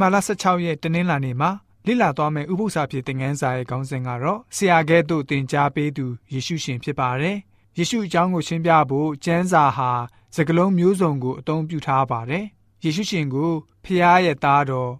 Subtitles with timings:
[0.00, 1.50] ဘာလ16ရက်တနင်္လာနေ့မှာ
[1.86, 7.36] လိလာသွားမယ့်ဥပုသ္စာပြေသင်ခန်းစာရဲ့ခေါင်းစဉ်ကတော့ဆရာကဲ့သို့သင်ကြားပေးသူယေရှုရှင်ဖြစ်ပါတယ်။
[7.78, 9.90] ယေရှုအကြောင်းကိုရှင်းပြဖို့ကျမ်းစာဟာ
[10.36, 12.44] စကလုံးမျိုးစုံကိုအသုံးပြုထားပါတယ်။
[12.84, 13.52] ယေရှုရှင်ကို
[13.84, 14.92] ဖျားရဲ့သားတော်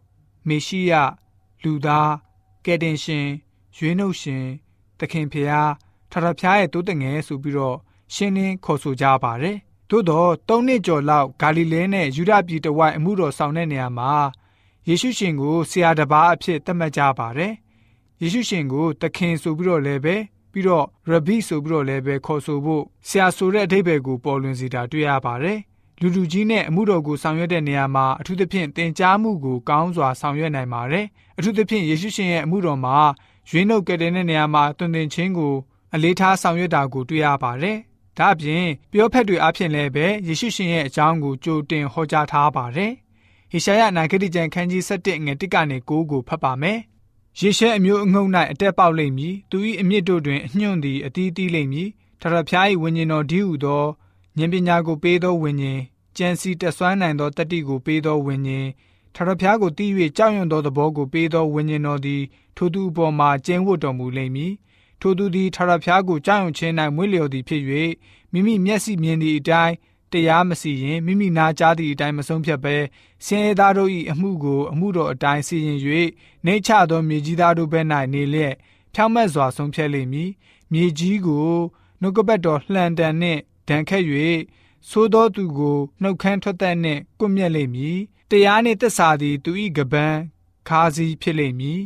[0.48, 0.92] မေရှိယ
[1.62, 2.12] လူသား
[2.64, 3.26] ကယ်တင်ရှင်
[3.76, 4.44] ရွေးနှုတ်ရှင်
[4.98, 5.70] သခင်ဖျား
[6.10, 7.76] ထထဖျားရဲ့တိုးတငယ်ဆိုပြီးတော့
[8.14, 9.56] ရှင်းလင်းခေါ်ဆိုကြပါတယ်။
[9.90, 14.12] သို့တော့၃နှစ်ကျော်လောက်ဂါလိလဲနဲ့ယူဒပြည်တဝိုက်အမှုတော်ဆောင်တဲ့နေရာမှာ
[14.88, 17.52] ယေရှုရှင်ကိုဆရာတစ်ပါးအဖြစ်သတ်မှတ်ကြပါတယ်။
[18.22, 20.16] ယေရှုရှင်ကိုသခင်ဆိုပြီးတော့လည်းပဲ
[20.52, 25.58] ပြီးတော့ရဘိဆိုပြီးတော့လည်းပဲခေါ်ဆိုဖို့ဆရာဆိုတဲ့အဓိပ္ပာယ်ကိုပေါ်လွင်စေတာတွေ့ရပါတယ်။
[26.00, 31.06] လူလူကြီးနဲ့အမှုတော်ကိုဆောင်ရွက်တဲ့နေရာမှာအထူးသဖြင့်သင်ကြားမှုကိုကောင်းစွာဆောင်ရွက်နိုင်ပါတယ်။
[31.38, 32.96] အထူးသဖြင့်ယေရှုရှင်ရဲ့အမှုတော်မှာ
[33.50, 35.54] ရွေးနှုတ်ကတဲ့နေရာမှာတွင်တင်ခြင်းကို
[35.94, 37.76] အလေးထားဆောင်ရွက်တာကိုတွေ့ရပါတယ်။
[38.18, 42.92] ဒါ့အပြင်ပြောဖက်တွေအဖြစ်လည်းပဲယေရှုရှင်ရဲ့အကြောင်းကိုကြိုတင်ဟောကြားထားပါတယ်။
[43.56, 46.78] ဟေရှာယနာဂတိကျမ်းခန်းကြီး7ငွေ1ကနေ9ကိုဖတ်ပါမယ်။
[47.40, 51.88] ယေရှဲအမျိုးအငုံ၌အတက်ပေါက်လိမ့်မည်။သူ၏အမြင့်တို့တွင်အညွန့်သည်အတီးတီးလိမ့်မည်။
[52.20, 53.84] ထထဖျား၏ဝိညာဉ်တော်ဒီဟုသော
[54.38, 55.80] ဉာဏ်ပညာကိုပေးသောဝိညာဉ်
[56.16, 58.68] ကြံစီတဆွမ်းနိုင်သောတတိကိုပေးသောဝိညာဉ်
[59.14, 62.22] ထထဖျားကိုတီး၍ကြောက်ရွံ့သောသဘောကိုပေးသောဝိညာဉ်တော်သည်
[62.56, 64.52] ထိုသူအပေါ်မှာကျင်းဝတ်တော်မူလိမ့်မည်
[65.00, 67.62] ထိုသူသည်ထာဝရဘုရားကိုကြောက်ရွံ့ခြင်း၌မွေ့လျော်သည်ဖြစ်၍
[68.32, 69.74] မိမိမျက်စိမြင်သည့်အတိုင်း
[70.14, 72.76] တရားမစီရင်မိမိနာကြားသည့်အတိုင်းမဆုံးဖြတ်ဘဲ
[73.26, 75.78] ဆင်းရဲသားတို့၏အမှုကိုအမှုတော်အတိုင်းစီရင်၍
[76.46, 78.54] နေချသောမြေကြီးသားတို့ဘက်၌နေလျက်
[78.94, 80.30] ဖြောင့်မတ်စွာဆုံးဖြတ်လိမ့်မည်
[80.72, 81.50] မြေကြီးကို
[82.00, 84.04] နှုတ်ကပတ်တော်လှန်တန်နှင့်ဒဏ်ခတ်၍
[84.90, 87.98] သိုးသောသူကိုနှုတ်ခမ်းထွက်သက်နှင့်ကွမျက်လိမ့်မည်
[88.30, 90.18] တရားနှင့်သက်စာသည်သူ၏ကပန်း
[90.68, 91.80] ခါးစည်းဖြစ်လိမ့်မည်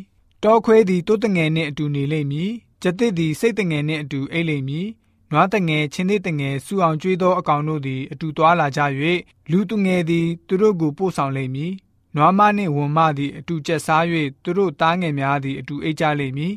[0.44, 4.88] တောခွေးသည်တိုးတငယ်နှင့်အတူနေလိမ့်မည်ကျက်သစ်သည်စိတ်တငယ်နှင့်အတူအိတ်လိမ့်မည်
[5.30, 8.80] နွားတငယ်ချင်းသေးတငယ်စူအောင်ကျွေးသောအကောင်တို့သည်အတူသွားလာကြ၍
[9.50, 11.72] လူသူငယ်သည်သူတို့ကိုပို့ဆောင်လိမ့်မည်
[12.16, 14.04] နွားမနှင့်ဝံမသည်အတူကျက်စား၍
[14.42, 16.54] သူတို့သားငယ်များသည်အတူအိတ်ကြလိမ့်မည်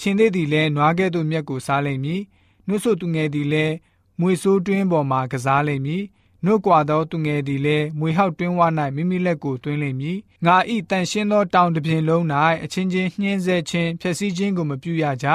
[0.00, 2.22] ချင်းသေးသည်လည်းနွားကဲ့သို့မြက်ကိုစားလိမ့်မည်
[2.66, 3.74] နှုတ်ဆိုသူငယ်သည်လည်း
[4.20, 6.02] မွေဆိုးတွင်းပေါ်မှကစားလိမ့်မည်
[6.44, 8.60] နှုတ်ကွာသောသူငယ်သည်လည်းမွေဟောက်တွင်းဝ၌
[8.96, 12.24] မိမိလက်ကိုတွင်းလိမ့်မည်ငါဤတန်ရှင်းသောတောင်တစ်ပြင်လုံး၌
[12.64, 15.26] အချင်းချင်းနှင်းဆဲခြင်းဖျက်ဆီးခြင်းကိုမပြုရကြ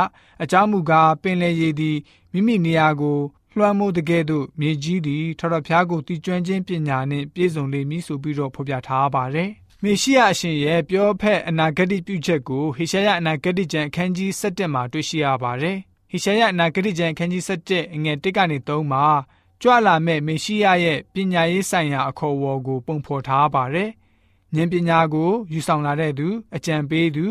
[0.44, 1.98] အကြောင်းမူကားပင်လေရည်သည်
[2.34, 3.20] မိမိနေရာကို
[3.58, 9.50] လွှမ်းမိုးတကဲ့သို့မြေကြီးသည်ထထဖျားကိုတည်ကျွမ်းခြင်းပညာနှင့်ပြည့်စုံလိမ့်မည်ဆိုပြီးတော့ဖော်ပြထားပါတယ်
[9.84, 15.78] မေရှိယအရှင်ရဲ့ပြောဖက်အနာဂတိပြုချက်ကိုဟေရှာယအနာဂတိကျမ်းအခန်းကြီး7မှာတွေ့ရှိရပါတယ်
[16.12, 19.06] ဟေရှာယအနာဂတိကျမ်းအခန်းကြီး7အငယ်1ကနေ3မှာ
[19.62, 23.90] ကြွလာမဲ့မေရှိယရဲ့ပညာရေးဆိုင်ရာအခေါ်အဝေါ်ကို ပုံဖော်ထားပါတယ်။
[24.56, 27.26] ဉာဏ်ပညာကိုယူဆောင်လာတဲ့သူအကြံပေးသူ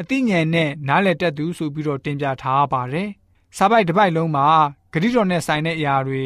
[0.00, 3.08] အသိဉာဏ်နဲ့နားလည်တတ်သူဆိုပြီးတော့တင်ပြထားပါတယ်။
[3.56, 4.46] စာပိုက်တစ်ပိုက်လုံးမှာ
[4.92, 6.24] ဂရိတော်နဲ့ဆိုင်တဲ့အရာတွေ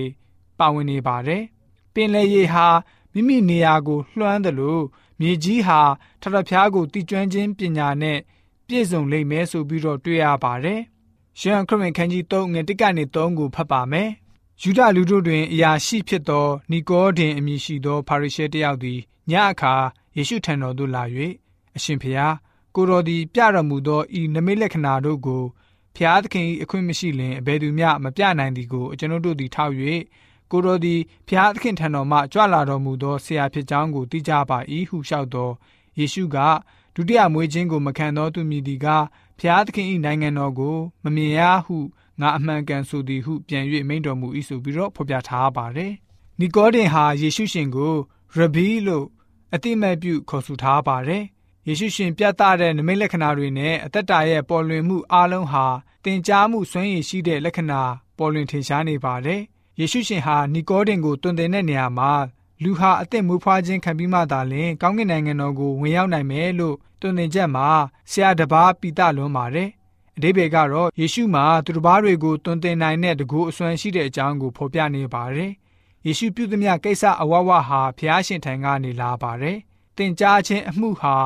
[0.58, 1.42] ပါဝင်နေပါတယ်။
[1.94, 2.66] ပင်လေရေဟာ
[3.12, 4.82] မိမိနေရာကိုလွှမ်းတယ်လို့
[5.20, 5.80] မြေကြီးဟာ
[6.20, 8.18] ထထဖျားကိုတည်ကျွမ်းခြင်းပညာနဲ့
[8.66, 10.80] ပြည့်စုံလိမ့်မယ်ဆိုပြီးတော့တွေ့ရပါတယ်။
[11.40, 14.10] ရှမ်းခရစ်ဝင်ခန်းကြီး3ငွေ1ကနေ3ကိုဖတ်ပါမယ်။
[14.62, 18.98] ယူဒလူတို့တွင်အရာရှိဖြစ်သောနီကောဒင်အမည်ရှိသောဖာရိရှဲတယောက်သည်
[19.30, 19.74] ညအခါ
[20.16, 21.02] ယေရှုထံတော်သို့လာ၍
[21.76, 22.34] အရှင်ဖျား
[22.74, 25.42] ကိုတော်သည်ပြတော်မူသောဤနမိတ်လက္ခဏာတို့ကို
[25.96, 29.74] ဖျားသခင်၏အခွင့်မရှိလင်အဘယ်သူမျှမပြနိုင်သည်ကိုကျွန်ုပ်တို့သည်ထောက်၍
[30.50, 34.58] ကိုတော်သည်ဖျားသခင်ထံတော်မှကြွလာတော်မူသောဆရာဖြစ်ကြောင်းကိုသိကြပါ၏
[34.88, 35.50] ဟုလျှောက်သော
[35.98, 36.36] ယေရှုက
[36.94, 38.86] ဒုတိယမွေးခြင်းကိုမခံသောသူမည်သည်က
[39.40, 41.76] ဖျားသခင်၏နိုင်ငံတော်ကိုမမြင်ရဟု
[42.20, 45.92] ငါအမှန်ကန်ဆိုသည်ဟုပြန်၍မိန့်တော်မူ၏ဆိုပြီးတော့ဖော်ပြထားပါတယ်။
[46.40, 47.94] နီကောဒင်ဟာယေရှုရှင်ကို
[48.34, 49.06] ရဘီလို့
[49.54, 51.24] အတိမတ်ပြုခေါ်ဆိုထားပါတယ်။
[51.68, 55.66] ယေရှုရှင်ပြသတဲ့နမိတ်လက္ခဏာတွေနဲ့အသက်တာရဲ့ပေါ်လွင်မှုအလုံးဟာ
[56.04, 57.82] တင်ကြားမှုစွမ်းရည်ရှိတဲ့လက္ခဏာ
[58.18, 59.40] ပေါ်လွင်ထင်ရှားနေပါတယ်။
[59.80, 62.12] ယေရှုရှင်ဟာနီကောဒင်ကိုတွင်တင်တဲ့နေရာမှာ
[62.62, 67.68] လူဟာအသက်မွေးဖွားခြင်းခံပြီးမှသာလျှင်ကောင်းကင်နိုင်ငံတော်ကိုဝင်ရောက်နိုင်မယ်လို့တွင်တင်ချက်မှာ
[68.10, 69.68] ဆရာတပားပိတလွန်ပါတယ်
[70.18, 75.52] အတိပ္ပယ်ကတော့ယေရှုမှာသူတစ်ပါးတွေကိုတွင်တင်နိုင်တဲ့တကူအစွမ်းရှိတဲ့အကြောင်းကိုဖော်ပြနေပါတယ်။
[76.06, 79.56] ယေရှုပြုသမျှကိစ္စအဝဝဟာဖျားရှင်ထံကနေလာပါတယ်။
[79.96, 81.16] တင်ကြားခြင်းအမှုဟာ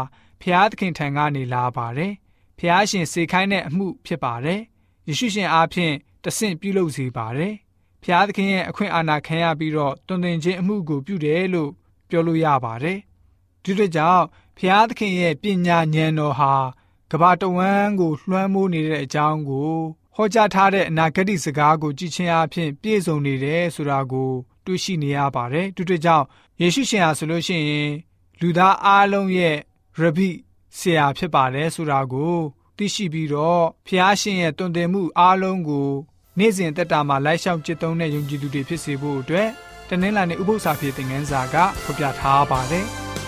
[0.42, 2.12] ဖျားသခင်ထံကနေလာပါတယ်။
[2.58, 4.60] ဖျားရှင်စေခိုင်းတဲ့အမှုဖြစ်ပါတယ်။
[5.08, 7.54] ယေရှုရှင်အားဖြင့်တဆင့်ပြုလုပ်စေပါတယ်။
[8.04, 11.70] ဖျားသခင်ရဲ့အခွင့်အာဏာခံရပြီးတော့တွင်တင်ခြင်းအမှုကိုပြုတယ်လို့
[12.08, 12.98] ပြောလို့ရပါတယ်။
[13.64, 14.24] ဒီတို့ကြောင့်
[14.58, 16.52] ဖျားသခင်ရဲ့ပညာဉာဏ်တော်ဟာ
[17.12, 19.72] ကဘာတဝမ်းကိုလွှမ်းမိုးနေတဲ့အကြောင်းကို
[20.16, 24.30] ဟောကြားထားတဲ့အနာဂတ်စကားကိုကြည်ချင်းအဖြစ်ပြည့်စုံနေတယ်ဆိုတာကို
[24.64, 26.24] တွေ့ရှိနေရပါတယ်။တူတူကြောင့်
[26.60, 27.90] ယေရှုရှင်ဟာဆိုလို့ရှိရင်
[28.40, 29.56] လူသားအားလုံးရဲ့
[29.98, 30.30] ရဘိ
[30.78, 32.36] ဆရာဖြစ်ပါတယ်ဆိုတာကို
[32.76, 35.88] သိရှိပြီးတော့ဖျားရှင်ရဲ့တွင်တင်မှုအားလုံးကို
[36.38, 39.48] နေ့စဉ်တက်တာမှာလိုက်လျှောက်จิตသုံးတဲ့ယုံကြည်သူတွေဖြစ်စေဖို့အတွက်
[39.88, 42.86] တနင်္လာနေ့ဥပုသ္စာပြေသင်ခန်းစာကဖော်ပြထားပါတယ်။